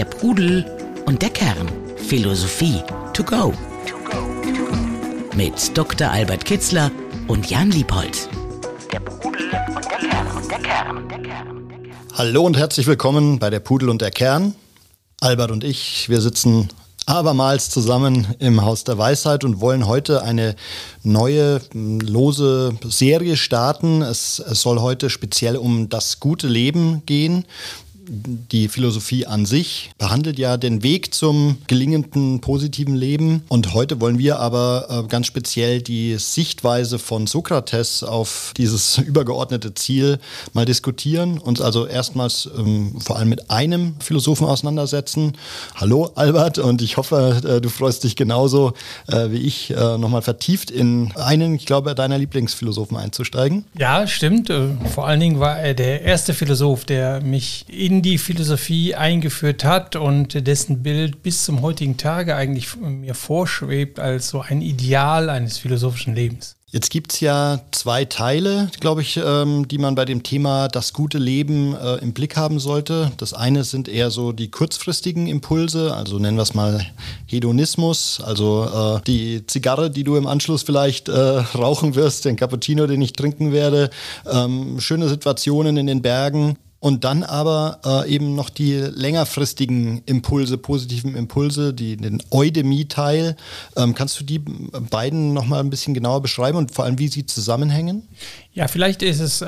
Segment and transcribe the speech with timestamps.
[0.00, 0.64] Der Pudel
[1.04, 1.68] und der Kern.
[1.98, 3.52] Philosophie to go.
[5.36, 6.10] Mit Dr.
[6.10, 6.90] Albert Kitzler
[7.28, 8.26] und Jan Liebold.
[8.90, 10.26] Der Pudel und der Kern.
[10.48, 11.06] Der Kern.
[11.10, 11.70] Der Kern.
[12.14, 14.54] Hallo und herzlich willkommen bei der Pudel und der Kern.
[15.20, 16.70] Albert und ich, wir sitzen
[17.04, 20.56] abermals zusammen im Haus der Weisheit und wollen heute eine
[21.02, 24.00] neue lose Serie starten.
[24.00, 27.44] Es, es soll heute speziell um das gute Leben gehen
[28.10, 33.42] die Philosophie an sich behandelt ja den Weg zum gelingenden positiven Leben.
[33.48, 39.74] Und heute wollen wir aber äh, ganz speziell die Sichtweise von Sokrates auf dieses übergeordnete
[39.74, 40.18] Ziel
[40.52, 45.34] mal diskutieren, uns also erstmals ähm, vor allem mit einem Philosophen auseinandersetzen.
[45.76, 48.72] Hallo Albert und ich hoffe, äh, du freust dich genauso
[49.06, 53.64] äh, wie ich, äh, nochmal vertieft in einen, ich glaube, deiner Lieblingsphilosophen einzusteigen.
[53.78, 54.50] Ja, stimmt.
[54.50, 59.64] Äh, vor allen Dingen war er der erste Philosoph, der mich in die Philosophie eingeführt
[59.64, 65.30] hat und dessen Bild bis zum heutigen Tage eigentlich mir vorschwebt als so ein Ideal
[65.30, 66.56] eines philosophischen Lebens.
[66.72, 70.92] Jetzt gibt es ja zwei Teile, glaube ich, ähm, die man bei dem Thema das
[70.92, 73.10] gute Leben äh, im Blick haben sollte.
[73.16, 76.86] Das eine sind eher so die kurzfristigen Impulse, also nennen wir es mal
[77.26, 82.86] Hedonismus, also äh, die Zigarre, die du im Anschluss vielleicht äh, rauchen wirst, den Cappuccino,
[82.86, 83.90] den ich trinken werde,
[84.30, 86.56] ähm, schöne Situationen in den Bergen.
[86.80, 93.36] Und dann aber äh, eben noch die längerfristigen Impulse, positiven Impulse, die, den Eudemie-Teil.
[93.76, 97.26] Ähm, kannst du die beiden nochmal ein bisschen genauer beschreiben und vor allem, wie sie
[97.26, 98.08] zusammenhängen?
[98.52, 99.46] Ja, vielleicht ist es äh,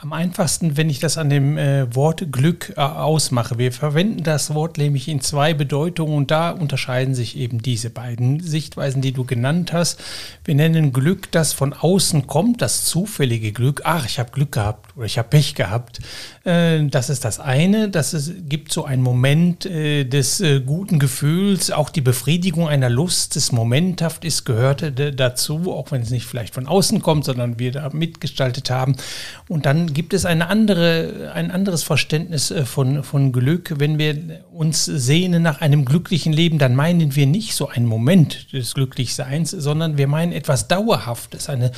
[0.00, 3.56] am einfachsten, wenn ich das an dem äh, Wort Glück äh, ausmache.
[3.56, 8.40] Wir verwenden das Wort nämlich in zwei Bedeutungen und da unterscheiden sich eben diese beiden
[8.40, 10.00] Sichtweisen, die du genannt hast.
[10.44, 13.82] Wir nennen Glück, das von außen kommt, das zufällige Glück.
[13.84, 16.00] Ach, ich habe Glück gehabt oder ich habe Pech gehabt.
[16.44, 17.88] Äh, das ist das eine.
[17.88, 22.90] Das ist, gibt so einen Moment äh, des äh, guten Gefühls, auch die Befriedigung einer
[22.90, 27.58] Lust, des Momenthaft ist gehörte dazu, auch wenn es nicht vielleicht von außen kommt, sondern
[27.58, 28.96] wir da mitgestalten gestaltet haben.
[29.48, 33.74] Und dann gibt es eine andere, ein anderes Verständnis äh, von, von Glück.
[33.78, 38.52] Wenn wir uns sehnen nach einem glücklichen Leben, dann meinen wir nicht so einen Moment
[38.52, 41.48] des Glücklichseins, sondern wir meinen etwas Dauerhaftes.
[41.48, 41.72] Eine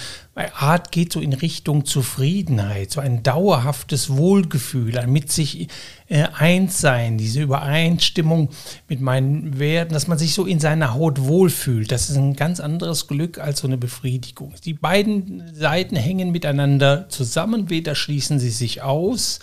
[0.55, 5.69] Art geht so in Richtung Zufriedenheit, so ein dauerhaftes Wohlgefühl, ein mit sich
[6.09, 8.51] äh, eins sein, diese Übereinstimmung
[8.89, 11.91] mit meinen Werten, dass man sich so in seiner Haut wohlfühlt.
[11.91, 14.55] Das ist ein ganz anderes Glück als so eine Befriedigung.
[14.65, 19.41] Die beiden Seiten hängen miteinander zusammen, weder schließen sie sich aus,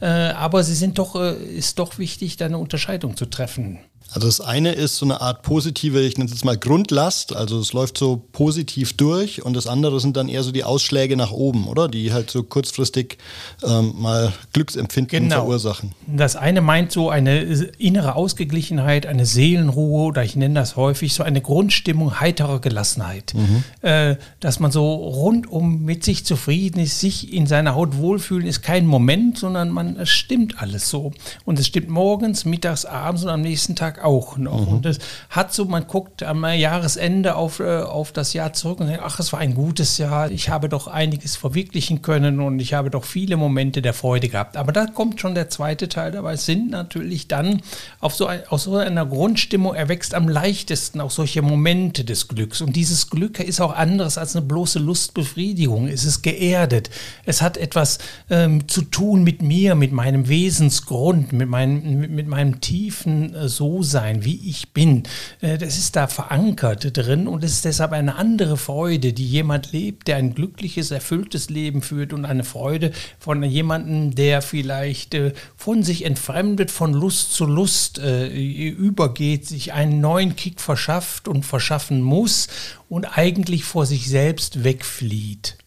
[0.00, 3.78] äh, aber sie sind doch, äh, ist doch wichtig, da eine Unterscheidung zu treffen.
[4.12, 7.60] Also das eine ist so eine Art positive, ich nenne es jetzt mal Grundlast, also
[7.60, 11.30] es läuft so positiv durch und das andere sind dann eher so die Ausschläge nach
[11.30, 11.88] oben, oder?
[11.88, 13.18] Die halt so kurzfristig
[13.62, 15.36] ähm, mal Glücksempfinden genau.
[15.36, 15.92] verursachen.
[16.06, 17.42] Das eine meint so eine
[17.78, 23.34] innere Ausgeglichenheit, eine Seelenruhe oder ich nenne das häufig so eine Grundstimmung heiterer Gelassenheit.
[23.34, 23.64] Mhm.
[23.82, 28.62] Äh, dass man so rundum mit sich zufrieden ist, sich in seiner Haut wohlfühlen, ist
[28.62, 31.12] kein Moment, sondern man, es stimmt alles so.
[31.44, 34.66] Und es stimmt morgens, mittags, abends und am nächsten Tag auch noch.
[34.66, 34.72] Mhm.
[34.72, 38.88] Und das hat so, man guckt am Jahresende auf, äh, auf das Jahr zurück und
[38.88, 42.74] denkt, ach, es war ein gutes Jahr, ich habe doch einiges verwirklichen können und ich
[42.74, 44.56] habe doch viele Momente der Freude gehabt.
[44.56, 46.34] Aber da kommt schon der zweite Teil dabei.
[46.34, 47.60] Es sind natürlich dann
[48.00, 52.60] auf so ein, aus so einer Grundstimmung erwächst am leichtesten auch solche Momente des Glücks.
[52.60, 55.88] Und dieses Glück ist auch anderes als eine bloße Lustbefriedigung.
[55.88, 56.90] Es ist geerdet.
[57.24, 62.26] Es hat etwas ähm, zu tun mit mir, mit meinem Wesensgrund, mit meinem, mit, mit
[62.26, 65.02] meinem tiefen äh, So sein, wie ich bin,
[65.40, 69.72] äh, das ist da verankert drin und es ist deshalb eine andere Freude, die jemand
[69.72, 75.32] lebt, der ein glückliches, erfülltes Leben führt und eine Freude von jemandem, der vielleicht äh,
[75.56, 81.44] von sich entfremdet, von Lust zu Lust äh, übergeht, sich einen neuen Kick verschafft und
[81.44, 82.48] verschaffen muss
[82.88, 85.59] und eigentlich vor sich selbst wegflieht.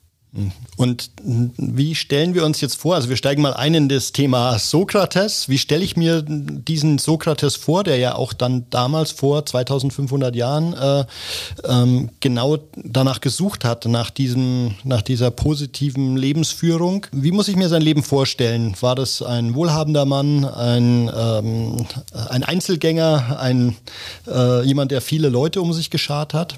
[0.78, 4.58] Und wie stellen wir uns jetzt vor, also wir steigen mal ein in das Thema
[4.58, 5.48] Sokrates.
[5.48, 10.74] Wie stelle ich mir diesen Sokrates vor, der ja auch dann damals vor 2500 Jahren
[10.74, 11.06] äh,
[11.66, 17.06] ähm, genau danach gesucht hat, nach, diesem, nach dieser positiven Lebensführung?
[17.12, 18.76] Wie muss ich mir sein Leben vorstellen?
[18.82, 21.86] War das ein wohlhabender Mann, ein, ähm,
[22.30, 23.76] ein Einzelgänger, ein,
[24.28, 26.56] äh, jemand, der viele Leute um sich geschart hat?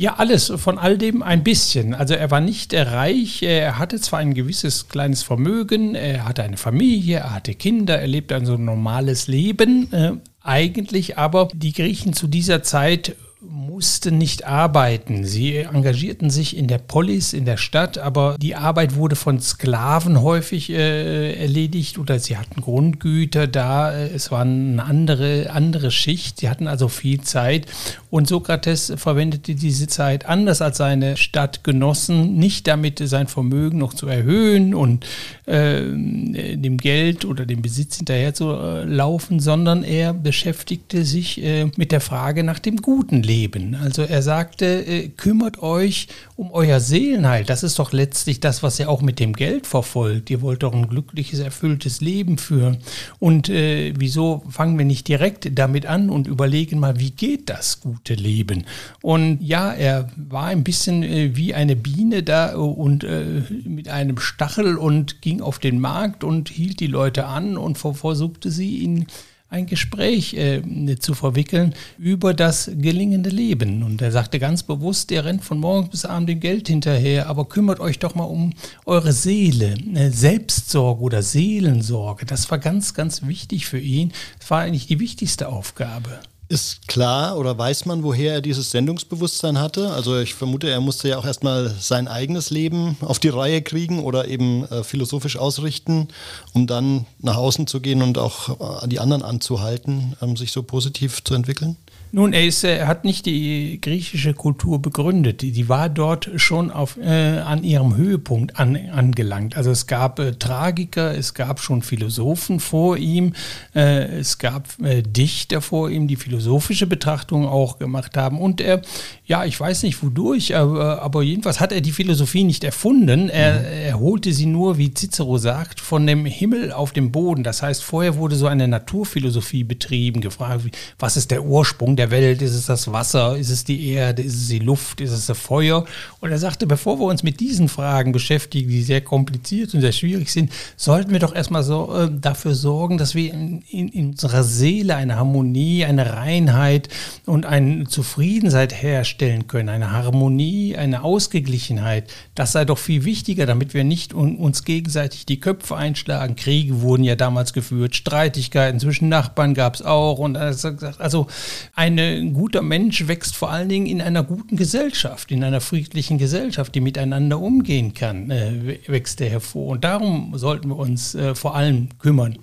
[0.00, 1.92] Ja, alles, von all dem ein bisschen.
[1.92, 6.56] Also er war nicht reich, er hatte zwar ein gewisses kleines Vermögen, er hatte eine
[6.56, 10.12] Familie, er hatte Kinder, er lebte ein so normales Leben, äh,
[10.42, 15.24] eigentlich aber die Griechen zu dieser Zeit mussten nicht arbeiten.
[15.24, 20.20] Sie engagierten sich in der Polis, in der Stadt, aber die Arbeit wurde von Sklaven
[20.20, 23.92] häufig äh, erledigt oder sie hatten Grundgüter da.
[23.92, 26.40] Äh, es war eine andere, andere Schicht.
[26.40, 27.66] Sie hatten also viel Zeit.
[28.10, 34.08] Und Sokrates verwendete diese Zeit anders als seine Stadtgenossen, nicht damit sein Vermögen noch zu
[34.08, 35.06] erhöhen und
[35.46, 41.70] äh, dem Geld oder dem Besitz hinterher zu äh, laufen, sondern er beschäftigte sich äh,
[41.76, 43.76] mit der Frage nach dem guten Leben.
[43.76, 47.44] Also er sagte, äh, kümmert euch um euer Seelenheil.
[47.44, 50.30] Das ist doch letztlich das, was ihr auch mit dem Geld verfolgt.
[50.30, 52.78] Ihr wollt doch ein glückliches, erfülltes Leben führen.
[53.18, 57.80] Und äh, wieso fangen wir nicht direkt damit an und überlegen mal, wie geht das
[58.00, 58.64] gute Leben?
[59.02, 64.18] Und ja, er war ein bisschen äh, wie eine Biene da und äh, mit einem
[64.18, 69.06] Stachel und ging auf den Markt und hielt die Leute an und versuchte sie in
[69.50, 70.62] ein Gespräch äh,
[71.00, 73.82] zu verwickeln über das gelingende Leben.
[73.82, 77.46] Und er sagte ganz bewusst, er rennt von morgens bis abends dem Geld hinterher, aber
[77.46, 78.52] kümmert euch doch mal um
[78.86, 79.74] eure Seele.
[79.94, 84.12] Äh, Selbstsorge oder Seelensorge, das war ganz, ganz wichtig für ihn.
[84.38, 86.20] Das war eigentlich die wichtigste Aufgabe.
[86.50, 89.92] Ist klar oder weiß man, woher er dieses Sendungsbewusstsein hatte?
[89.92, 94.02] Also ich vermute, er musste ja auch erstmal sein eigenes Leben auf die Reihe kriegen
[94.02, 96.08] oder eben äh, philosophisch ausrichten,
[96.52, 100.64] um dann nach außen zu gehen und auch äh, die anderen anzuhalten, ähm, sich so
[100.64, 101.76] positiv zu entwickeln?
[102.12, 105.42] Nun, er, ist, er hat nicht die griechische Kultur begründet.
[105.42, 109.56] Die, die war dort schon auf, äh, an ihrem Höhepunkt an, angelangt.
[109.56, 113.34] Also es gab äh, Tragiker, es gab schon Philosophen vor ihm,
[113.76, 118.40] äh, es gab äh, Dichter vor ihm, die philosophische Betrachtungen auch gemacht haben.
[118.40, 118.82] Und er,
[119.26, 123.28] ja, ich weiß nicht wodurch, aber, aber jedenfalls hat er die Philosophie nicht erfunden.
[123.28, 123.66] Er, mhm.
[123.66, 127.44] er holte sie nur, wie Cicero sagt, von dem Himmel auf den Boden.
[127.44, 130.64] Das heißt, vorher wurde so eine Naturphilosophie betrieben, gefragt,
[130.98, 132.40] was ist der Ursprung der Welt?
[132.40, 133.36] Ist es das Wasser?
[133.36, 134.22] Ist es die Erde?
[134.22, 135.02] Ist es die Luft?
[135.02, 135.84] Ist es das Feuer?
[136.20, 139.92] Und er sagte, bevor wir uns mit diesen Fragen beschäftigen, die sehr kompliziert und sehr
[139.92, 144.10] schwierig sind, sollten wir doch erstmal so äh, dafür sorgen, dass wir in, in, in,
[144.10, 146.88] unserer Seele eine Harmonie, eine Reinheit
[147.26, 152.10] und eine Zufriedenheit herstellen können, eine Harmonie, eine Ausgeglichenheit.
[152.34, 156.34] Das sei doch viel wichtiger, damit wir nicht un, uns gegenseitig die Köpfe einschlagen.
[156.34, 161.26] Kriege wurden ja damals geführt, Streitigkeiten zwischen Nachbarn gab es auch und also
[161.74, 166.18] ein ein guter Mensch wächst vor allen Dingen in einer guten Gesellschaft, in einer friedlichen
[166.18, 169.68] Gesellschaft, die miteinander umgehen kann, äh, wächst er hervor.
[169.68, 172.38] Und darum sollten wir uns äh, vor allem kümmern.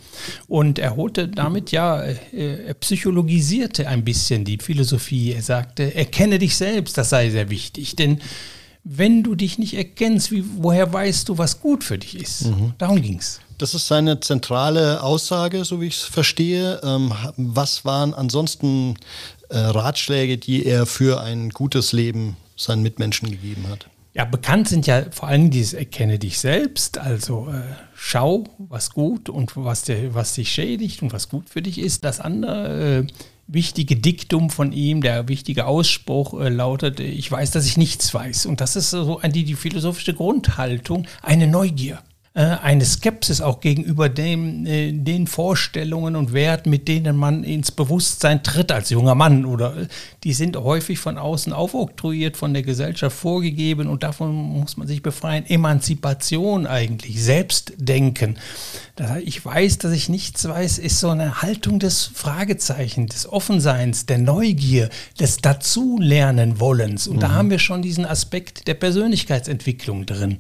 [0.48, 2.16] Und er holte damit ja, äh,
[2.68, 5.34] er psychologisierte ein bisschen die Philosophie.
[5.34, 7.96] Er sagte, erkenne dich selbst, das sei sehr wichtig.
[7.96, 8.20] Denn
[8.90, 12.46] wenn du dich nicht erkennst, wie, woher weißt du, was gut für dich ist?
[12.46, 12.74] Mhm.
[12.78, 13.42] Darum ging es.
[13.58, 16.80] Das ist seine zentrale Aussage, so wie ich es verstehe.
[16.84, 18.96] Ähm, was waren ansonsten
[19.50, 23.88] äh, Ratschläge, die er für ein gutes Leben seinen Mitmenschen gegeben hat?
[24.14, 27.62] Ja, bekannt sind ja vor allem dieses Erkenne dich selbst, also äh,
[27.96, 32.04] schau, was gut und was, der, was dich schädigt und was gut für dich ist.
[32.04, 33.08] Das andere äh,
[33.46, 38.48] wichtige Diktum von ihm, der wichtige Ausspruch äh, lautet, ich weiß, dass ich nichts weiß.
[38.48, 42.00] Und das ist so die, die philosophische Grundhaltung, eine Neugier.
[42.38, 47.72] Äh, eine Skepsis auch gegenüber dem, äh, den Vorstellungen und Werten, mit denen man ins
[47.72, 49.44] Bewusstsein tritt als junger Mann.
[49.44, 49.88] Oder äh,
[50.24, 55.02] die sind häufig von außen aufoktroyiert, von der Gesellschaft vorgegeben und davon muss man sich
[55.02, 55.48] befreien.
[55.48, 58.38] Emanzipation eigentlich, Selbstdenken.
[59.24, 64.20] Ich weiß, dass ich nichts weiß, ist so eine Haltung des Fragezeichens, des Offenseins, der
[64.20, 64.90] Neugier,
[65.20, 67.08] des Dazulernen wollens.
[67.08, 67.22] Und mhm.
[67.22, 70.38] da haben wir schon diesen Aspekt der Persönlichkeitsentwicklung drin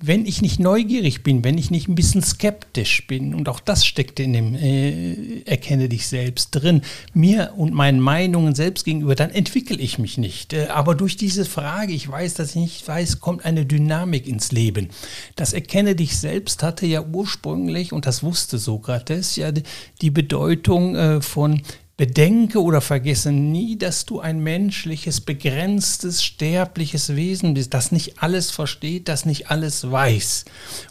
[0.00, 0.91] wenn ich nicht neugierig
[1.22, 5.42] bin, wenn ich nicht ein bisschen skeptisch bin, und auch das steckt in dem äh,
[5.42, 6.82] Erkenne dich selbst drin,
[7.14, 10.52] mir und meinen Meinungen selbst gegenüber, dann entwickle ich mich nicht.
[10.52, 14.52] Äh, aber durch diese Frage, ich weiß, dass ich nicht weiß, kommt eine Dynamik ins
[14.52, 14.88] Leben.
[15.36, 19.50] Das Erkenne dich selbst hatte ja ursprünglich, und das wusste Sokrates, ja
[20.00, 21.62] die Bedeutung äh, von
[22.02, 28.50] Bedenke oder vergesse nie, dass du ein menschliches, begrenztes, sterbliches Wesen bist, das nicht alles
[28.50, 30.46] versteht, das nicht alles weiß.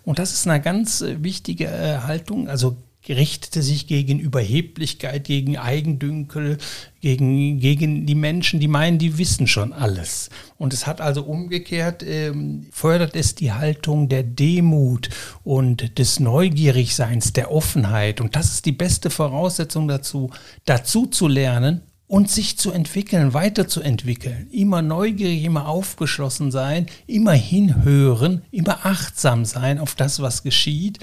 [0.06, 2.78] Und das ist eine ganz äh, wichtige äh, Haltung, also
[3.12, 6.58] richtete sich gegen Überheblichkeit, gegen Eigendünkel,
[7.02, 10.30] gegen, gegen die Menschen, die meinen, die wissen schon alles.
[10.58, 15.10] Und es hat also umgekehrt, ähm, fördert es die Haltung der Demut
[15.44, 18.22] und des Neugierigseins, der Offenheit.
[18.22, 20.32] Und das ist die beste Voraussetzung dazu,
[20.66, 24.50] dazu zu lernen, und sich zu entwickeln, weiterzuentwickeln.
[24.52, 31.00] Immer neugierig, immer aufgeschlossen sein, immer hinhören, immer achtsam sein auf das, was geschieht,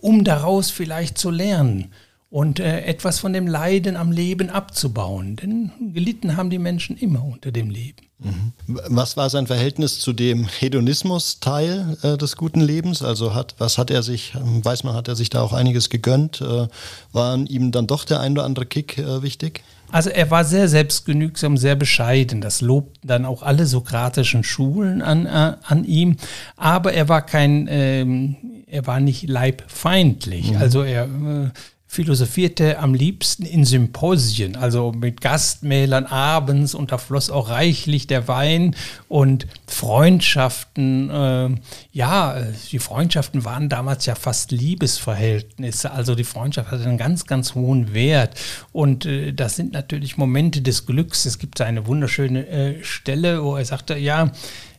[0.00, 1.92] um daraus vielleicht zu lernen.
[2.28, 5.36] und äh, etwas von dem Leiden am Leben abzubauen.
[5.36, 7.98] Denn gelitten haben die Menschen immer unter dem Leben.
[8.18, 8.52] Mhm.
[8.66, 13.02] Was war sein Verhältnis zu dem Hedonismus-Teil äh, des guten Lebens?
[13.02, 16.40] Also hat, was hat er sich, weiß man, hat er sich da auch einiges gegönnt?
[16.40, 16.66] Äh,
[17.12, 19.62] war ihm dann doch der ein oder andere Kick äh, wichtig?
[19.92, 22.40] Also er war sehr selbstgenügsam, sehr bescheiden.
[22.40, 26.16] Das lobten dann auch alle sokratischen Schulen an, äh, an ihm.
[26.56, 30.52] Aber er war kein, ähm, er war nicht leibfeindlich.
[30.52, 30.56] Mhm.
[30.58, 31.50] Also er äh,
[31.88, 38.28] philosophierte am liebsten in Symposien, also mit Gastmählern abends und da floss auch reichlich der
[38.28, 38.74] Wein
[39.08, 41.10] und Freundschaften.
[41.10, 41.50] Äh,
[41.92, 47.54] ja, die Freundschaften waren damals ja fast Liebesverhältnisse, also die Freundschaft hatte einen ganz, ganz
[47.54, 48.38] hohen Wert
[48.72, 51.24] und äh, das sind natürlich Momente des Glücks.
[51.24, 54.32] Es gibt eine wunderschöne äh, Stelle, wo er sagte, ja,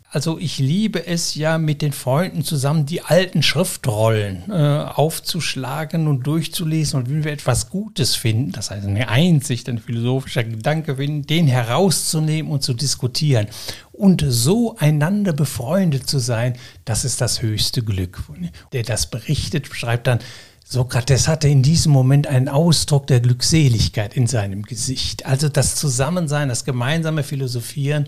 [0.09, 6.25] also ich liebe es ja mit den Freunden zusammen die alten Schriftrollen äh, aufzuschlagen und
[6.25, 11.27] durchzulesen und wenn wir etwas Gutes finden, das heißt eine Einsicht, ein philosophischer Gedanke finden,
[11.27, 13.47] den herauszunehmen und zu diskutieren
[13.91, 16.53] und so einander befreundet zu sein,
[16.85, 18.23] das ist das höchste Glück.
[18.71, 20.19] Der das berichtet, schreibt dann,
[20.69, 25.25] Sokrates hatte in diesem Moment einen Ausdruck der Glückseligkeit in seinem Gesicht.
[25.25, 28.03] Also das Zusammensein, das gemeinsame Philosophieren,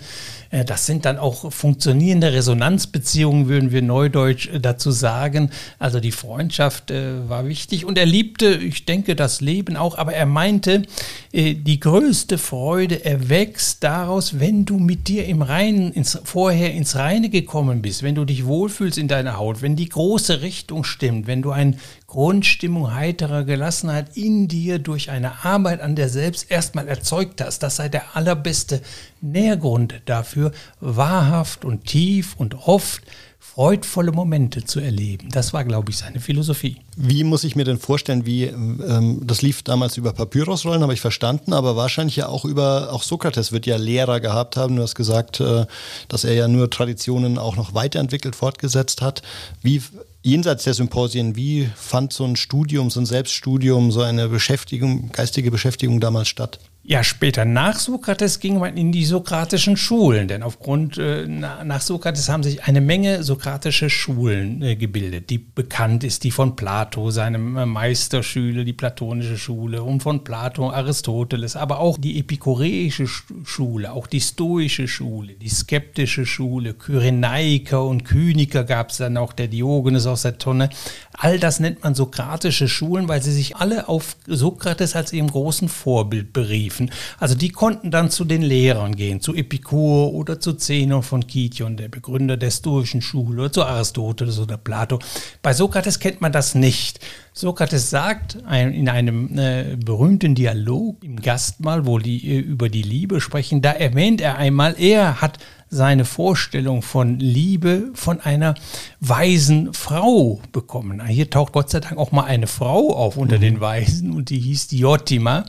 [0.50, 5.52] äh, das sind dann auch funktionierende Resonanzbeziehungen, würden wir neudeutsch äh, dazu sagen.
[5.80, 10.14] Also die Freundschaft äh, war wichtig und er liebte, ich denke, das Leben auch, aber
[10.14, 10.84] er meinte,
[11.32, 17.30] die größte Freude erwächst daraus, wenn du mit dir im Reinen, ins, vorher ins Reine
[17.30, 21.44] gekommen bist, wenn du dich wohlfühlst in deiner Haut, wenn die große Richtung stimmt, wenn
[21.44, 21.78] du ein
[22.10, 27.60] Grundstimmung heiterer Gelassenheit in dir durch eine Arbeit an der selbst erstmal erzeugt hast.
[27.60, 28.82] Das sei der allerbeste
[29.22, 33.04] Nährgrund dafür, wahrhaft und tief und oft
[33.38, 35.30] freudvolle Momente zu erleben.
[35.32, 36.78] Das war, glaube ich, seine Philosophie.
[36.98, 41.02] Wie muss ich mir denn vorstellen, wie ähm, das lief damals über Papyrusrollen, habe ich
[41.02, 44.76] verstanden, aber wahrscheinlich ja auch über, auch Sokrates wird ja Lehrer gehabt haben.
[44.76, 45.66] Du hast gesagt, äh,
[46.08, 49.22] dass er ja nur Traditionen auch noch weiterentwickelt, fortgesetzt hat.
[49.62, 49.82] Wie
[50.30, 55.52] jenseits der Symposien, wie fand so ein Studium, so ein Selbststudium, so eine Beschäftigung, geistige
[55.52, 56.60] Beschäftigung damals statt?
[56.92, 62.30] Ja, später nach Sokrates ging man in die sokratischen Schulen, denn aufgrund äh, nach Sokrates
[62.30, 65.30] haben sich eine Menge sokratische Schulen äh, gebildet.
[65.30, 70.72] Die bekannt ist die von Plato, seinem äh, Meisterschüler, die platonische Schule und von Plato
[70.72, 78.04] Aristoteles, aber auch die epikureische Schule, auch die stoische Schule, die skeptische Schule, Kyrenaiker und
[78.04, 80.72] Kyniker gab es dann auch, der Diogenes aus der Tonne.
[81.14, 85.70] All das nennt man sokratische Schulen, weil sie sich alle auf Sokrates als ihrem großen
[85.70, 86.79] Vorbild beriefen.
[87.20, 91.78] Also die konnten dann zu den Lehrern gehen, zu Epikur oder zu Zenon von Kition,
[91.78, 95.00] der Begründer der stoischen Schule, oder zu Aristoteles oder Plato.
[95.42, 97.00] Bei Sokrates kennt man das nicht.
[97.40, 103.22] Sokrates sagt in einem äh, berühmten Dialog im Gastmahl, wo die äh, über die Liebe
[103.22, 108.56] sprechen, da erwähnt er einmal, er hat seine Vorstellung von Liebe von einer
[109.00, 111.06] weisen Frau bekommen.
[111.06, 113.42] Hier taucht Gott sei Dank auch mal eine Frau auf unter mhm.
[113.42, 115.46] den Weisen und die hieß Diotima.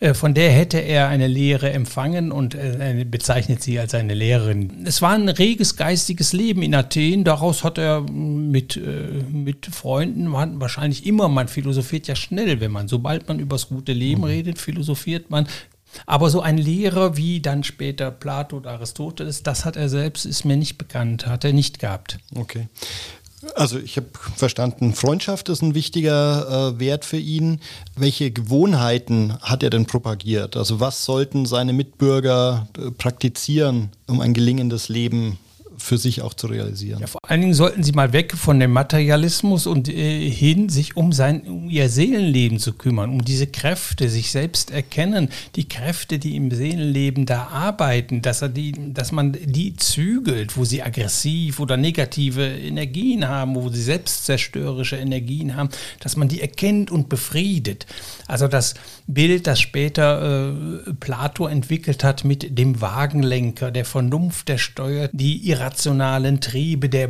[0.00, 4.84] Äh, von der hätte er eine Lehre empfangen und äh, bezeichnet sie als eine Lehrerin.
[4.84, 7.22] Es war ein reges geistiges Leben in Athen.
[7.22, 12.88] Daraus hat er mit, äh, mit Freunden, wahrscheinlich immer, man philosophiert ja schnell, wenn man,
[12.88, 14.28] sobald man über das gute Leben mhm.
[14.28, 15.46] redet, philosophiert man.
[16.06, 20.44] Aber so ein Lehrer wie dann später Plato oder Aristoteles, das hat er selbst, ist
[20.44, 22.18] mir nicht bekannt, hat er nicht gehabt.
[22.34, 22.68] Okay.
[23.56, 27.60] Also ich habe verstanden, Freundschaft ist ein wichtiger äh, Wert für ihn.
[27.96, 30.56] Welche Gewohnheiten hat er denn propagiert?
[30.56, 35.38] Also was sollten seine Mitbürger äh, praktizieren, um ein gelingendes Leben
[35.76, 37.00] für sich auch zu realisieren.
[37.00, 40.96] Ja, vor allen Dingen sollten sie mal weg von dem Materialismus und äh, hin sich
[40.96, 46.18] um sein um ihr Seelenleben zu kümmern, um diese Kräfte, sich selbst erkennen, die Kräfte,
[46.18, 51.60] die im Seelenleben da arbeiten, dass er die, dass man die zügelt, wo sie aggressiv
[51.60, 55.68] oder negative Energien haben, wo sie selbstzerstörerische Energien haben,
[56.00, 57.86] dass man die erkennt und befriedet.
[58.26, 58.74] Also das
[59.06, 60.52] Bild, das später
[60.86, 67.08] äh, Plato entwickelt hat mit dem Wagenlenker, der Vernunft, der steuert die irrationalen Triebe, der,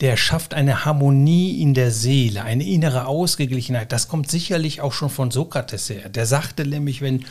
[0.00, 3.90] der schafft eine Harmonie in der Seele, eine innere Ausgeglichenheit.
[3.90, 6.08] Das kommt sicherlich auch schon von Sokrates her.
[6.08, 7.24] Der sagte nämlich, wenn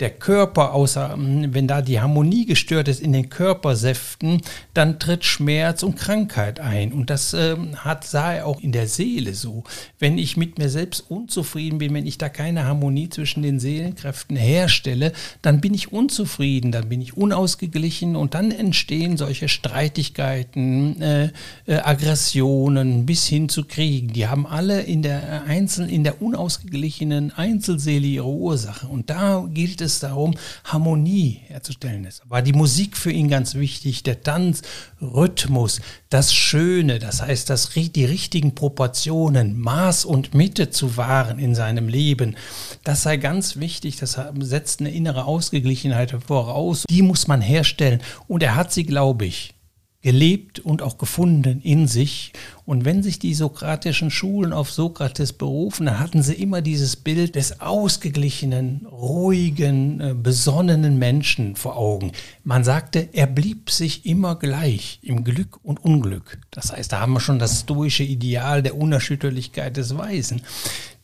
[0.00, 4.40] der Körper, außer hm, wenn da die Harmonie gestört ist in den Körpersäften,
[4.74, 6.92] dann tritt Schmerz und Krankheit ein.
[6.92, 9.64] Und das äh, hat, sah er auch in der Seele so.
[9.98, 14.36] Wenn ich mit mir selbst unzufrieden bin, wenn ich da keine Harmonie zwischen den Seelenkräften
[14.36, 21.24] herstelle, dann bin ich unzufrieden, dann bin ich unausgeglichen und dann entstehen solche Streitigkeiten, äh,
[21.66, 24.12] äh, Aggressionen bis hin zu Kriegen.
[24.12, 28.86] Die haben alle in der Einzel in der unausgeglichenen Einzelseele ihre Ursache.
[28.86, 32.04] Und da gilt es darum, Harmonie herzustellen.
[32.04, 34.62] Es war die Musik für ihn ganz wichtig, der Tanz,
[35.00, 41.54] Rhythmus, das Schöne, das heißt, das, die richtigen Proportionen, Maß und Mitte zu wahren in
[41.54, 42.36] seinem Leben.
[42.84, 46.84] Das sei ganz wichtig, das setzt eine innere Ausgeglichenheit voraus.
[46.88, 48.00] Die muss man herstellen.
[48.28, 49.54] Und er hat sie, glaube ich,
[50.02, 52.32] gelebt und auch gefunden in sich.
[52.70, 57.34] Und wenn sich die sokratischen Schulen auf Sokrates berufen, dann hatten sie immer dieses Bild
[57.34, 62.12] des ausgeglichenen, ruhigen, äh, besonnenen Menschen vor Augen.
[62.44, 66.38] Man sagte, er blieb sich immer gleich im Glück und Unglück.
[66.52, 70.40] Das heißt, da haben wir schon das stoische Ideal der Unerschütterlichkeit des Weisen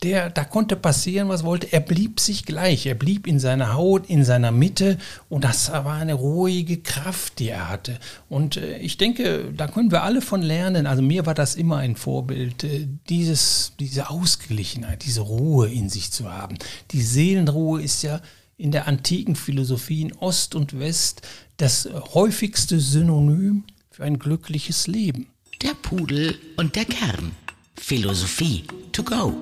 [0.03, 1.73] der, da konnte passieren, was wollte.
[1.73, 2.85] Er blieb sich gleich.
[2.85, 4.97] Er blieb in seiner Haut, in seiner Mitte
[5.27, 7.97] und das war eine ruhige Kraft, die er hatte.
[8.29, 10.85] Und äh, ich denke, da können wir alle von lernen.
[10.85, 16.11] Also mir war das immer ein Vorbild, äh, dieses, diese Ausgeglichenheit, diese Ruhe in sich
[16.11, 16.57] zu haben.
[16.91, 18.21] Die Seelenruhe ist ja
[18.57, 21.21] in der antiken Philosophie in Ost und West
[21.57, 25.27] das häufigste Synonym für ein glückliches Leben.
[25.61, 27.31] Der Pudel und der Kern.
[27.75, 29.33] Philosophie to go.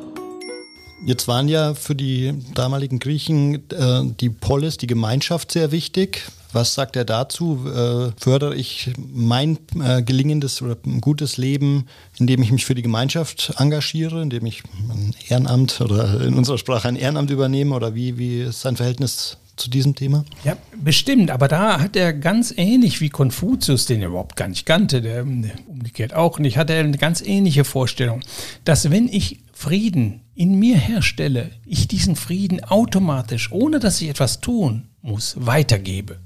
[1.05, 6.23] Jetzt waren ja für die damaligen Griechen äh, die Polis, die Gemeinschaft sehr wichtig.
[6.55, 7.67] Was sagt er dazu?
[7.67, 13.55] Äh, fördere ich mein äh, gelingendes oder gutes Leben, indem ich mich für die Gemeinschaft
[13.57, 17.75] engagiere, indem ich ein Ehrenamt oder in unserer Sprache ein Ehrenamt übernehme?
[17.75, 20.23] Oder wie, wie ist sein Verhältnis zu diesem Thema?
[20.45, 21.29] Ja, bestimmt.
[21.29, 25.23] Aber da hat er ganz ähnlich wie Konfuzius, den er überhaupt gar nicht kannte, der
[25.23, 28.21] umgekehrt auch nicht, hat er eine ganz ähnliche Vorstellung,
[28.63, 34.39] dass wenn ich Frieden in mir herstelle, ich diesen Frieden automatisch, ohne dass ich etwas
[34.39, 36.19] tun muss, weitergebe.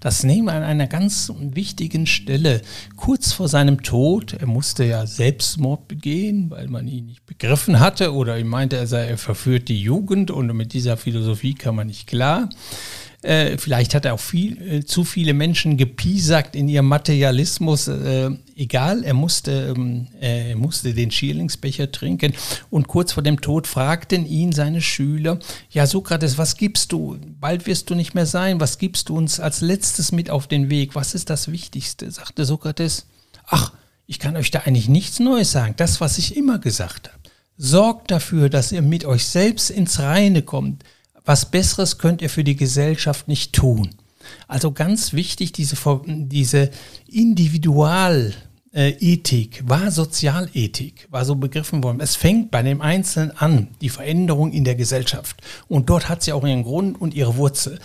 [0.00, 2.62] Das nehmen wir an einer ganz wichtigen Stelle.
[2.96, 8.12] Kurz vor seinem Tod, er musste ja Selbstmord begehen, weil man ihn nicht begriffen hatte
[8.12, 11.86] oder ihm meinte, er sei, er verführt die Jugend und mit dieser Philosophie kann man
[11.86, 12.48] nicht klar.
[13.24, 17.88] Äh, vielleicht hat er auch viel, äh, zu viele Menschen gepiesackt in ihrem Materialismus.
[17.88, 22.34] Äh, egal, er musste, ähm, äh, er musste den Schierlingsbecher trinken.
[22.68, 25.38] Und kurz vor dem Tod fragten ihn seine Schüler,
[25.70, 27.16] ja Sokrates, was gibst du?
[27.40, 28.60] Bald wirst du nicht mehr sein.
[28.60, 30.94] Was gibst du uns als letztes mit auf den Weg?
[30.94, 32.10] Was ist das Wichtigste?
[32.10, 33.06] sagte Sokrates.
[33.46, 33.72] Ach,
[34.06, 35.72] ich kann euch da eigentlich nichts Neues sagen.
[35.78, 37.20] Das, was ich immer gesagt habe.
[37.56, 40.84] Sorgt dafür, dass ihr mit euch selbst ins Reine kommt
[41.24, 43.90] was Besseres könnt ihr für die Gesellschaft nicht tun.
[44.48, 46.70] Also ganz wichtig, diese, diese
[47.08, 52.00] Individualethik war Sozialethik, war so begriffen worden.
[52.00, 55.40] Es fängt bei dem Einzelnen an, die Veränderung in der Gesellschaft.
[55.68, 57.78] Und dort hat sie auch ihren Grund und ihre Wurzel.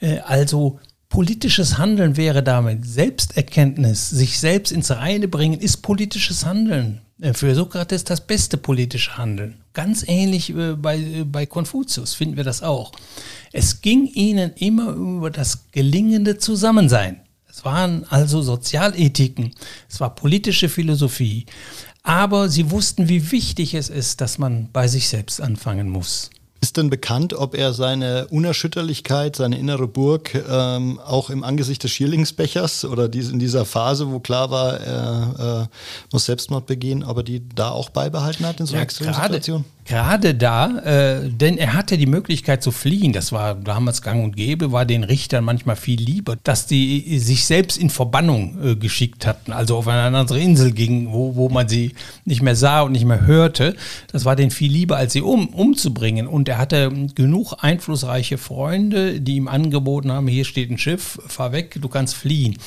[0.00, 7.00] Äh, also politisches Handeln wäre damit Selbsterkenntnis, sich selbst ins Reine bringen, ist politisches Handeln.
[7.20, 9.56] Äh, für Sokrates das beste politische Handeln.
[9.72, 12.92] Ganz ähnlich äh, bei, äh, bei Konfuzius finden wir das auch.
[13.52, 17.20] Es ging ihnen immer über das gelingende Zusammensein.
[17.48, 19.52] Es waren also Sozialethiken,
[19.88, 21.46] es war politische Philosophie.
[22.04, 26.30] Aber sie wussten, wie wichtig es ist, dass man bei sich selbst anfangen muss.
[26.78, 31.90] Ist denn bekannt, ob er seine Unerschütterlichkeit, seine innere Burg ähm, auch im Angesicht des
[31.90, 35.76] Schierlingsbechers oder dies, in dieser Phase, wo klar war, er äh,
[36.12, 39.64] muss Selbstmord begehen, ob er die da auch beibehalten hat in so einer ja, Extremsituation?
[39.88, 44.36] Gerade da, äh, denn er hatte die Möglichkeit zu fliehen, das war damals gang und
[44.36, 49.26] gäbe, war den Richtern manchmal viel lieber, dass die sich selbst in Verbannung äh, geschickt
[49.26, 51.94] hatten, also auf eine andere Insel gingen, wo, wo man sie
[52.26, 53.76] nicht mehr sah und nicht mehr hörte.
[54.12, 56.26] Das war denen viel lieber, als sie um, umzubringen.
[56.26, 61.52] Und er hatte genug einflussreiche Freunde, die ihm angeboten haben, hier steht ein Schiff, fahr
[61.52, 62.58] weg, du kannst fliehen.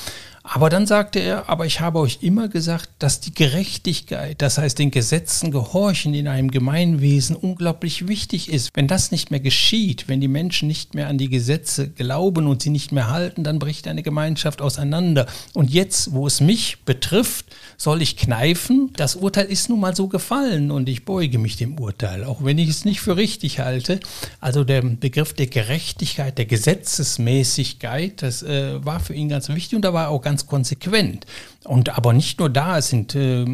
[0.44, 4.76] Aber dann sagte er, aber ich habe euch immer gesagt, dass die Gerechtigkeit, das heißt
[4.78, 8.70] den Gesetzen gehorchen in einem Gemeinwesen unglaublich wichtig ist.
[8.74, 12.62] Wenn das nicht mehr geschieht, wenn die Menschen nicht mehr an die Gesetze glauben und
[12.62, 15.26] sie nicht mehr halten, dann bricht eine Gemeinschaft auseinander.
[15.52, 18.90] Und jetzt, wo es mich betrifft, soll ich kneifen?
[18.96, 22.58] Das Urteil ist nun mal so gefallen und ich beuge mich dem Urteil, auch wenn
[22.58, 24.00] ich es nicht für richtig halte.
[24.40, 29.82] Also der Begriff der Gerechtigkeit, der Gesetzesmäßigkeit, das äh, war für ihn ganz wichtig und
[29.82, 31.26] da war auch ganz ganz konsequent.
[31.64, 33.44] Und aber nicht nur da, es sind äh,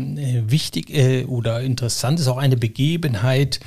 [0.49, 3.59] wichtig äh, oder interessant ist auch eine Begebenheit.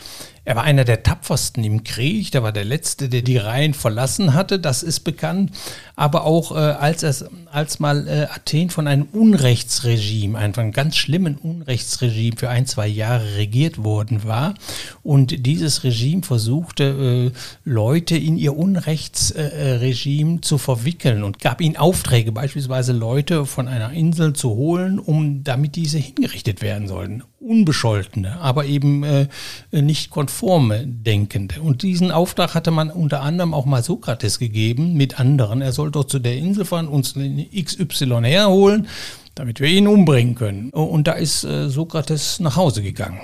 [0.44, 4.34] Er war einer der tapfersten im Krieg, der war der Letzte, der die Reihen verlassen
[4.34, 5.52] hatte, das ist bekannt.
[5.96, 11.36] Aber auch äh, als, es, als mal äh, Athen von einem Unrechtsregime, einem ganz schlimmen
[11.36, 14.56] Unrechtsregime für ein, zwei Jahre regiert worden war
[15.04, 22.32] und dieses Regime versuchte, äh, Leute in ihr Unrechtsregime zu verwickeln und gab ihnen Aufträge,
[22.32, 27.22] beispielsweise Leute von einer Insel zu holen, um damit diese hingerichtet werden sollten.
[27.40, 29.28] Unbescholtene, aber eben äh,
[29.72, 31.62] nicht konforme Denkende.
[31.62, 35.62] Und diesen Auftrag hatte man unter anderem auch mal Sokrates gegeben mit anderen.
[35.62, 38.88] Er soll doch zu der Insel fahren, uns XY herholen,
[39.36, 40.70] damit wir ihn umbringen können.
[40.70, 43.20] Und da ist äh, Sokrates nach Hause gegangen.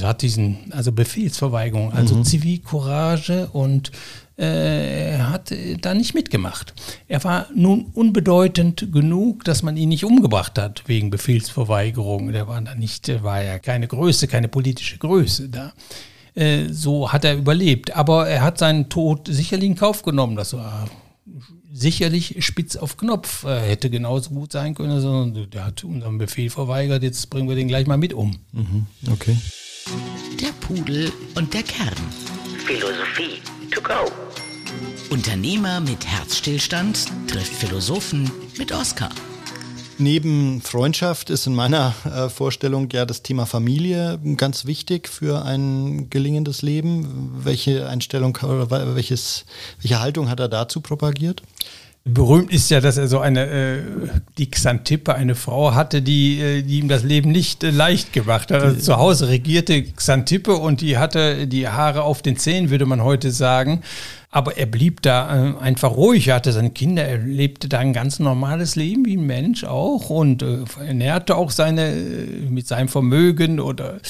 [0.00, 2.24] Er hat diesen, also Befehlsverweigerung, also mhm.
[2.24, 3.92] Zivilcourage und
[4.38, 6.72] äh, er hat da nicht mitgemacht.
[7.08, 12.32] Er war nun unbedeutend genug, dass man ihn nicht umgebracht hat wegen Befehlsverweigerung.
[12.32, 15.72] Der war da nicht, war ja keine Größe, keine politische Größe da.
[16.34, 17.96] Äh, so hat er überlebt.
[17.96, 20.36] Aber er hat seinen Tod sicherlich in Kauf genommen.
[20.36, 20.88] Das war
[21.72, 23.44] sicherlich spitz auf Knopf.
[23.44, 27.02] Er hätte genauso gut sein können, sondern der hat unseren Befehl verweigert.
[27.02, 28.36] Jetzt bringen wir den gleich mal mit um.
[28.52, 29.36] Mhm, okay.
[30.40, 31.94] Der Pudel und der Kern.
[32.66, 34.10] Philosophie to go.
[35.10, 39.10] Unternehmer mit Herzstillstand trifft Philosophen mit Oscar.
[40.00, 46.08] Neben Freundschaft ist in meiner äh, Vorstellung ja das Thema Familie ganz wichtig für ein
[46.08, 47.32] gelingendes Leben.
[47.42, 49.44] Welche Einstellung oder welches,
[49.82, 51.42] welche Haltung hat er dazu propagiert?
[52.04, 53.78] Berühmt ist ja, dass er so eine, äh,
[54.38, 58.50] die Xantippe, eine Frau hatte, die, äh, die ihm das Leben nicht äh, leicht gemacht
[58.50, 58.62] hat.
[58.62, 63.02] Also zu Hause regierte Xantippe und die hatte die Haare auf den Zähnen, würde man
[63.02, 63.82] heute sagen.
[64.30, 66.28] Aber er blieb da äh, einfach ruhig.
[66.28, 70.10] Er hatte seine Kinder, er lebte da ein ganz normales Leben wie ein Mensch auch
[70.10, 74.00] und äh, ernährte auch seine, äh, mit seinem Vermögen oder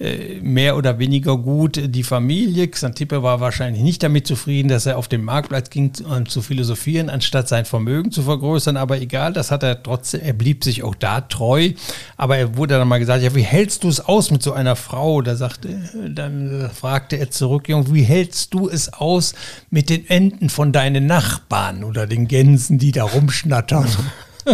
[0.00, 2.66] äh, mehr oder weniger gut die Familie.
[2.66, 7.08] Xantippe war wahrscheinlich nicht damit zufrieden, dass er auf den Marktplatz ging um zu philosophieren,
[7.08, 8.76] anstatt sein Vermögen zu vergrößern.
[8.76, 11.70] Aber egal, das hat er trotzdem, er blieb sich auch da treu.
[12.16, 14.74] Aber er wurde dann mal gesagt, ja, wie hältst du es aus mit so einer
[14.74, 15.22] Frau?
[15.22, 15.68] Da sagte,
[16.08, 19.34] dann fragte er zurück, wie hältst du es aus
[19.70, 23.88] mit den Enten von deinen Nachbarn oder den Gänsen, die da rumschnattern.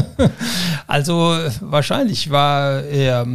[0.87, 3.27] also wahrscheinlich war er,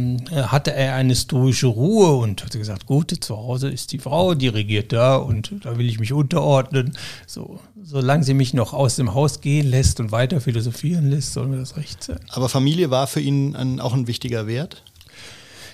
[0.50, 4.48] hatte er eine stoische Ruhe und hat gesagt, gut, zu Hause ist die Frau, die
[4.48, 6.96] regiert da und da will ich mich unterordnen.
[7.26, 11.46] So, solange sie mich noch aus dem Haus gehen lässt und weiter philosophieren lässt, soll
[11.46, 12.20] mir das recht sein.
[12.30, 14.82] Aber Familie war für ihn ein, auch ein wichtiger Wert?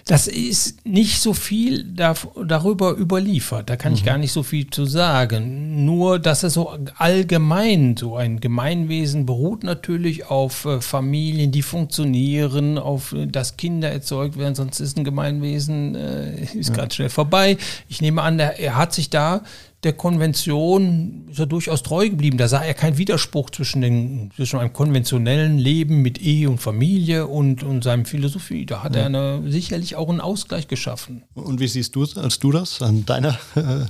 [0.06, 2.14] Das ist nicht so viel da,
[2.46, 3.68] darüber überliefert.
[3.68, 3.98] Da kann mhm.
[3.98, 5.84] ich gar nicht so viel zu sagen.
[5.84, 12.78] Nur, dass es so allgemein, so ein Gemeinwesen beruht natürlich auf äh, Familien, die funktionieren,
[12.78, 16.76] auf äh, dass Kinder erzeugt werden, sonst ist ein Gemeinwesen äh, ist ja.
[16.76, 17.58] ganz schnell vorbei.
[17.88, 19.42] Ich nehme an, er hat sich da
[19.82, 22.38] der Konvention ist er durchaus treu geblieben.
[22.38, 27.26] Da sah er keinen Widerspruch zwischen, den, zwischen einem konventionellen Leben mit Ehe und Familie
[27.26, 28.66] und, und seinem Philosophie.
[28.66, 29.02] Da hat ja.
[29.02, 31.22] er eine, sicherlich auch einen Ausgleich geschaffen.
[31.34, 33.84] Und wie siehst du als du das an deiner äh,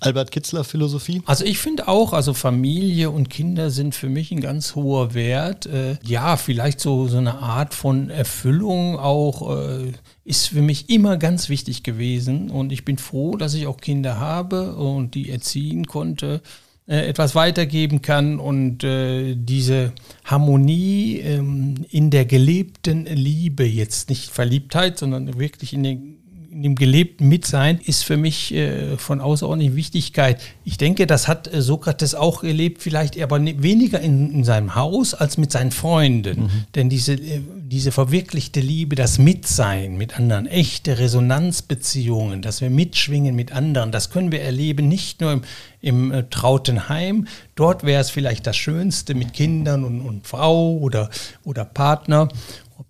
[0.00, 1.22] Albert Kitzler Philosophie?
[1.26, 5.66] Also ich finde auch, also Familie und Kinder sind für mich ein ganz hoher Wert.
[5.66, 9.56] Äh, ja, vielleicht so, so eine Art von Erfüllung auch.
[9.56, 9.92] Äh,
[10.26, 14.18] ist für mich immer ganz wichtig gewesen und ich bin froh, dass ich auch Kinder
[14.18, 16.42] habe und die erziehen konnte,
[16.88, 19.92] äh, etwas weitergeben kann und äh, diese
[20.24, 26.16] Harmonie ähm, in der gelebten Liebe, jetzt nicht Verliebtheit, sondern wirklich in den
[26.56, 30.40] in dem gelebten Mitsein ist für mich äh, von außerordentlicher Wichtigkeit.
[30.64, 35.12] Ich denke, das hat äh, Sokrates auch erlebt, vielleicht aber weniger in, in, seinem Haus
[35.12, 36.44] als mit seinen Freunden.
[36.44, 36.50] Mhm.
[36.74, 43.36] Denn diese, äh, diese verwirklichte Liebe, das Mitsein mit anderen, echte Resonanzbeziehungen, dass wir mitschwingen
[43.36, 45.42] mit anderen, das können wir erleben, nicht nur im,
[45.82, 47.26] im äh, trauten Heim.
[47.54, 51.10] Dort wäre es vielleicht das Schönste mit Kindern und, und Frau oder,
[51.44, 52.28] oder Partner.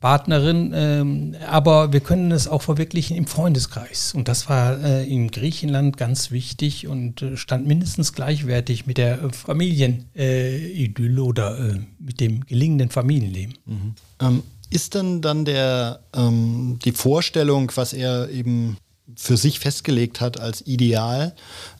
[0.00, 4.14] Partnerin, ähm, aber wir können es auch verwirklichen im Freundeskreis.
[4.14, 9.30] Und das war äh, in Griechenland ganz wichtig und äh, stand mindestens gleichwertig mit der
[9.30, 13.54] Familienidylle äh, oder äh, mit dem gelingenden Familienleben.
[13.66, 13.94] Mhm.
[14.20, 18.76] Ähm, ist denn dann der, ähm, die Vorstellung, was er eben
[19.14, 21.34] für sich festgelegt hat als Ideal.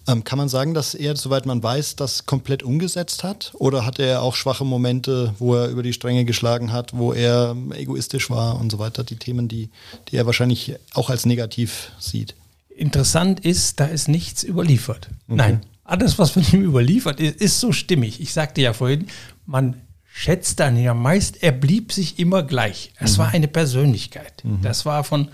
[0.07, 3.53] Ähm, kann man sagen, dass er, soweit man weiß, das komplett umgesetzt hat?
[3.55, 7.57] Oder hat er auch schwache Momente, wo er über die Stränge geschlagen hat, wo er
[7.75, 9.03] egoistisch war und so weiter?
[9.03, 9.71] Die Themen, die,
[10.09, 12.35] die er wahrscheinlich auch als negativ sieht.
[12.69, 15.09] Interessant ist, da ist nichts überliefert.
[15.27, 15.37] Okay.
[15.37, 18.21] Nein, alles, was von ihm überliefert ist, ist so stimmig.
[18.21, 19.07] Ich sagte ja vorhin,
[19.47, 22.93] man schätzt dann ja meist, er blieb sich immer gleich.
[22.99, 23.19] Es mhm.
[23.19, 24.45] war eine Persönlichkeit.
[24.45, 24.63] Mhm.
[24.63, 25.29] Das war von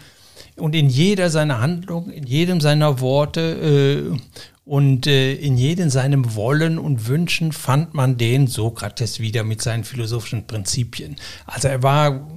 [0.57, 4.19] Und in jeder seiner Handlung, in jedem seiner Worte äh,
[4.65, 9.85] und äh, in jedem seinem Wollen und Wünschen fand man den Sokrates wieder mit seinen
[9.85, 11.17] philosophischen Prinzipien.
[11.47, 12.29] Also er war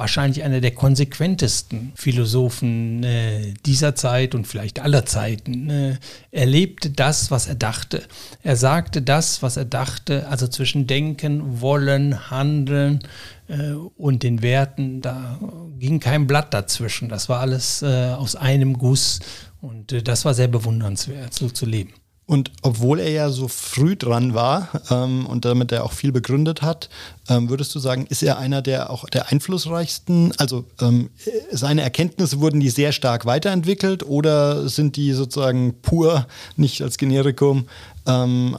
[0.00, 5.68] wahrscheinlich einer der konsequentesten Philosophen äh, dieser Zeit und vielleicht aller Zeiten.
[5.68, 5.96] Äh,
[6.30, 8.02] er lebte das, was er dachte.
[8.42, 13.00] Er sagte das, was er dachte, also zwischen Denken, Wollen, Handeln
[13.48, 15.38] äh, und den Werten, da
[15.78, 17.10] ging kein Blatt dazwischen.
[17.10, 19.20] Das war alles äh, aus einem Guss
[19.60, 21.92] und äh, das war sehr bewundernswert, so zu leben.
[22.30, 26.62] Und obwohl er ja so früh dran war ähm, und damit er auch viel begründet
[26.62, 26.88] hat,
[27.28, 30.32] ähm, würdest du sagen, ist er einer der auch der einflussreichsten?
[30.38, 31.10] Also ähm,
[31.50, 37.66] seine Erkenntnisse wurden die sehr stark weiterentwickelt oder sind die sozusagen pur, nicht als Generikum,
[38.06, 38.56] ähm,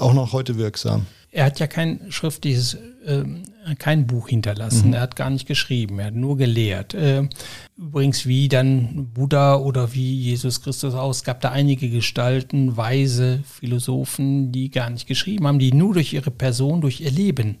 [0.00, 1.06] auch noch heute wirksam?
[1.30, 2.74] Er hat ja kein schriftliches,
[3.06, 3.22] äh,
[3.78, 4.88] kein Buch hinterlassen.
[4.88, 4.94] Mhm.
[4.94, 5.98] Er hat gar nicht geschrieben.
[5.98, 6.94] Er hat nur gelehrt.
[6.94, 7.28] Äh,
[7.76, 14.52] übrigens, wie dann Buddha oder wie Jesus Christus aus, gab da einige Gestalten, Weise, Philosophen,
[14.52, 17.58] die gar nicht geschrieben haben, die nur durch ihre Person, durch ihr Leben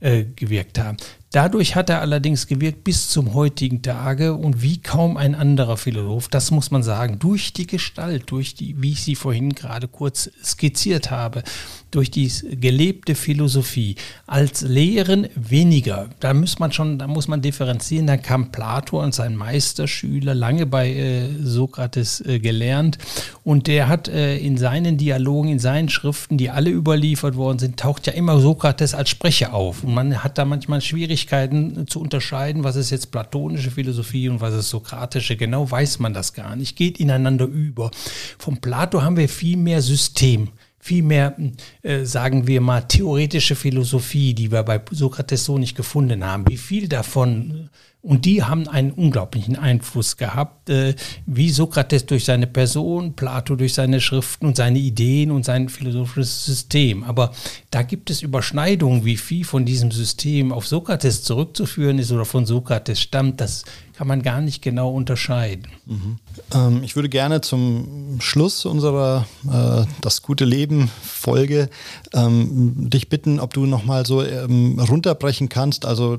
[0.00, 0.96] äh, gewirkt haben.
[1.36, 6.28] Dadurch hat er allerdings gewirkt bis zum heutigen Tage und wie kaum ein anderer Philosoph,
[6.28, 10.30] das muss man sagen, durch die Gestalt, durch die, wie ich sie vorhin gerade kurz
[10.42, 11.42] skizziert habe,
[11.90, 13.96] durch die gelebte Philosophie.
[14.26, 16.08] Als Lehren weniger.
[16.20, 18.06] Da muss man schon, da muss man differenzieren.
[18.06, 22.96] Da kam Plato und sein Meisterschüler lange bei äh, Sokrates äh, gelernt
[23.44, 27.78] und der hat äh, in seinen Dialogen, in seinen Schriften, die alle überliefert worden sind,
[27.78, 29.84] taucht ja immer Sokrates als Sprecher auf.
[29.84, 31.25] Und man hat da manchmal Schwierigkeiten
[31.86, 35.36] zu unterscheiden, was ist jetzt platonische Philosophie und was ist sokratische.
[35.36, 36.76] Genau weiß man das gar nicht.
[36.76, 37.90] Geht ineinander über.
[38.38, 40.48] Vom Plato haben wir viel mehr System
[40.86, 41.36] vielmehr,
[41.82, 46.44] äh, sagen wir mal, theoretische Philosophie, die wir bei Sokrates so nicht gefunden haben.
[46.48, 47.68] Wie viel davon
[48.06, 50.94] und die haben einen unglaublichen Einfluss gehabt, äh,
[51.26, 56.44] wie Sokrates durch seine Person, Plato durch seine Schriften und seine Ideen und sein philosophisches
[56.44, 57.02] System.
[57.02, 57.32] Aber
[57.72, 62.46] da gibt es Überschneidungen, wie viel von diesem System auf Sokrates zurückzuführen ist oder von
[62.46, 63.40] Sokrates stammt.
[63.40, 63.64] Das
[63.96, 65.68] kann man gar nicht genau unterscheiden.
[65.86, 66.18] Mhm.
[66.52, 71.70] Ähm, ich würde gerne zum Schluss unserer äh, Das gute Leben Folge
[72.12, 75.86] ähm, dich bitten, ob du nochmal so ähm, runterbrechen kannst.
[75.86, 76.18] Also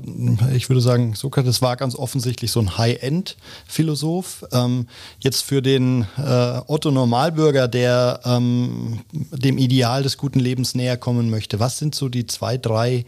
[0.54, 4.44] ich würde sagen, Sokrates war ganz offensichtlich so ein High-End-Philosoph.
[4.50, 4.88] Ähm,
[5.20, 11.30] jetzt für den äh, Otto Normalbürger, der ähm, dem Ideal des guten Lebens näher kommen
[11.30, 13.04] möchte, was sind so die zwei, drei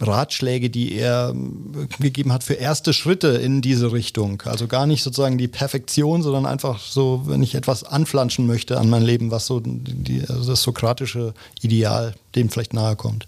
[0.00, 4.42] Ratschläge, die er ähm, gegeben hat für erste Schritte in diese Richtung.
[4.42, 8.90] Also gar nicht sozusagen die Perfektion, sondern einfach so, wenn ich etwas anflanschen möchte an
[8.90, 13.26] mein Leben, was so die, also das sokratische Ideal dem vielleicht nahe kommt.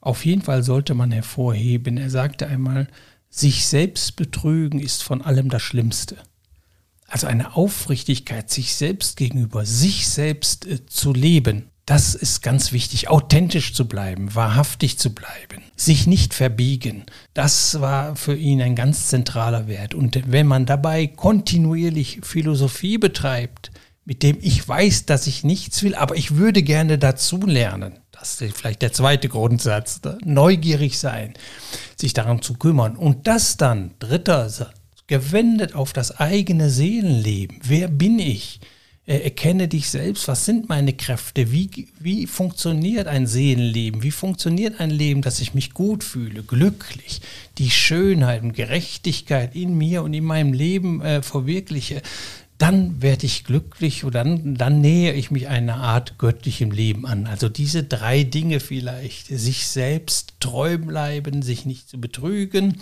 [0.00, 2.88] Auf jeden Fall sollte man hervorheben, er sagte einmal,
[3.30, 6.16] sich selbst betrügen ist von allem das Schlimmste.
[7.06, 13.08] Also eine Aufrichtigkeit sich selbst gegenüber, sich selbst äh, zu leben, das ist ganz wichtig,
[13.08, 17.04] authentisch zu bleiben, wahrhaftig zu bleiben, sich nicht verbiegen.
[17.34, 19.94] Das war für ihn ein ganz zentraler Wert.
[19.94, 23.72] Und wenn man dabei kontinuierlich Philosophie betreibt,
[24.04, 27.98] mit dem ich weiß, dass ich nichts will, aber ich würde gerne dazu lernen.
[28.12, 30.00] Das ist vielleicht der zweite Grundsatz.
[30.04, 30.18] Ne?
[30.24, 31.34] Neugierig sein,
[31.96, 32.96] sich darum zu kümmern.
[32.96, 34.48] Und das dann, dritter
[35.08, 37.58] gewendet auf das eigene Seelenleben.
[37.64, 38.60] Wer bin ich?
[39.04, 44.78] Äh, erkenne dich selbst, was sind meine Kräfte, wie, wie funktioniert ein Seelenleben, wie funktioniert
[44.78, 47.20] ein Leben, dass ich mich gut fühle, glücklich,
[47.58, 52.00] die Schönheit und Gerechtigkeit in mir und in meinem Leben äh, verwirkliche
[52.62, 57.26] dann werde ich glücklich oder dann, dann nähe ich mich einer Art göttlichem Leben an.
[57.26, 62.80] Also diese drei Dinge vielleicht, sich selbst treu bleiben, sich nicht zu betrügen,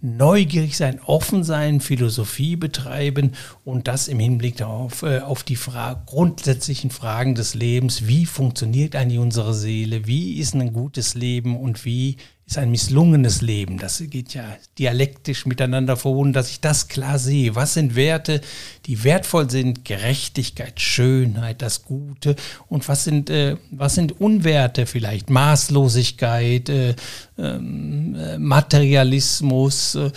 [0.00, 3.32] neugierig sein, offen sein, Philosophie betreiben
[3.66, 8.96] und das im Hinblick darauf, äh, auf die Fra grundsätzlichen Fragen des Lebens, wie funktioniert
[8.96, 12.16] eigentlich unsere Seele, wie ist ein gutes Leben und wie
[12.48, 13.76] ist ein misslungenes Leben.
[13.76, 17.54] Das geht ja dialektisch miteinander verbunden, dass ich das klar sehe.
[17.54, 18.40] Was sind Werte,
[18.86, 19.84] die wertvoll sind?
[19.84, 22.36] Gerechtigkeit, Schönheit, das Gute.
[22.68, 25.28] Und was sind, äh, was sind Unwerte vielleicht?
[25.28, 26.94] Maßlosigkeit, äh,
[27.36, 30.12] ähm, äh, Materialismus, eine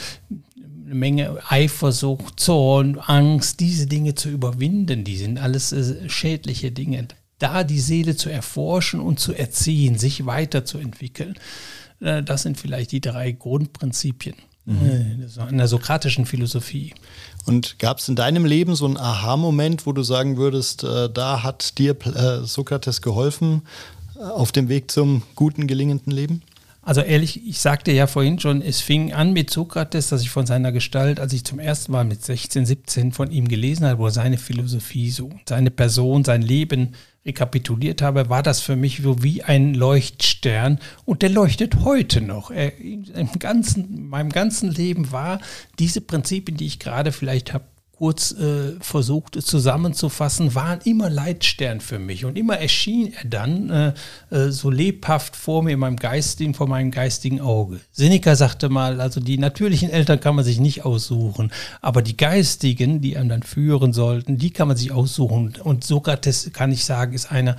[0.85, 5.03] Menge Eifersucht, Zorn, Angst, diese Dinge zu überwinden.
[5.03, 7.09] Die sind alles äh, schädliche Dinge.
[7.39, 11.35] Da die Seele zu erforschen und zu erziehen, sich weiterzuentwickeln.
[12.01, 14.35] Äh, das sind vielleicht die drei Grundprinzipien
[14.65, 15.27] mhm.
[15.49, 16.93] in der sokratischen Philosophie.
[17.45, 21.43] Und gab es in deinem Leben so einen Aha-Moment, wo du sagen würdest, äh, da
[21.43, 21.95] hat dir
[22.43, 23.63] Sokrates geholfen
[24.19, 26.43] auf dem Weg zum guten, gelingenden Leben?
[26.83, 30.47] Also ehrlich, ich sagte ja vorhin schon, es fing an mit Sokrates, dass ich von
[30.47, 34.09] seiner Gestalt, als ich zum ersten Mal mit 16, 17 von ihm gelesen habe, wo
[34.09, 39.43] seine Philosophie so, seine Person, sein Leben rekapituliert habe, war das für mich so wie
[39.43, 42.49] ein Leuchtstern und der leuchtet heute noch.
[42.49, 45.39] Er, im ganzen, meinem ganzen Leben war
[45.77, 47.65] diese Prinzipien, die ich gerade vielleicht habe
[48.01, 52.25] kurz äh, versucht zusammenzufassen, waren immer Leitstern für mich.
[52.25, 53.93] Und immer erschien er dann äh,
[54.31, 57.79] äh, so lebhaft vor mir in meinem geistigen, vor meinem geistigen Auge.
[57.91, 63.01] Seneca sagte mal, also die natürlichen Eltern kann man sich nicht aussuchen, aber die geistigen,
[63.01, 65.53] die einem dann führen sollten, die kann man sich aussuchen.
[65.63, 67.55] Und Sokrates, kann ich sagen, ist einer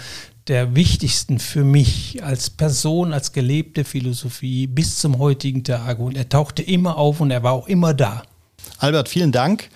[0.49, 6.03] der wichtigsten für mich als Person, als gelebte Philosophie bis zum heutigen Tage.
[6.03, 8.25] Und er tauchte immer auf und er war auch immer da.
[8.83, 9.69] Albert, vielen Dank.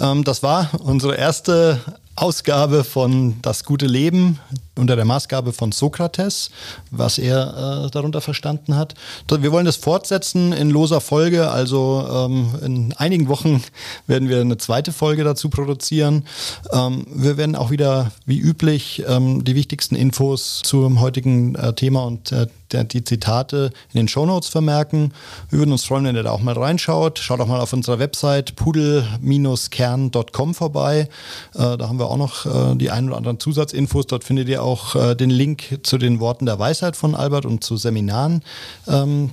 [0.00, 1.80] Ähm, das war unsere erste
[2.16, 4.38] Ausgabe von Das gute Leben
[4.76, 6.50] unter der Maßgabe von Sokrates,
[6.90, 8.94] was er äh, darunter verstanden hat.
[9.30, 13.62] Wir wollen das fortsetzen in loser Folge, also ähm, in einigen Wochen
[14.06, 16.24] werden wir eine zweite Folge dazu produzieren.
[16.72, 22.04] Ähm, wir werden auch wieder, wie üblich, ähm, die wichtigsten Infos zum heutigen äh, Thema
[22.04, 22.46] und äh,
[22.82, 25.12] die Zitate in den Shownotes vermerken.
[25.50, 27.20] Wir würden uns freuen, wenn ihr da auch mal reinschaut.
[27.20, 31.08] Schaut auch mal auf unserer Website pudel-kern.com vorbei.
[31.54, 34.06] Äh, da haben wir auch noch äh, die ein oder anderen Zusatzinfos.
[34.06, 37.64] Dort findet ihr auch äh, den Link zu den Worten der Weisheit von Albert und
[37.64, 38.42] zu Seminaren
[38.88, 39.30] ähm,